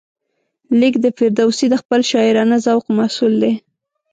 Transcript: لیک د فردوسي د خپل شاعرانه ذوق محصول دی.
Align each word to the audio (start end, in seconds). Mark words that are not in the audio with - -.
لیک 0.79 0.95
د 1.01 1.05
فردوسي 1.17 1.65
د 1.69 1.75
خپل 1.81 2.01
شاعرانه 2.11 2.57
ذوق 2.65 2.85
محصول 2.97 3.33
دی. 3.41 3.53